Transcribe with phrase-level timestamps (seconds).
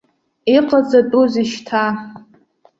[0.55, 1.83] Иҟаҵатәузеи шьҭа?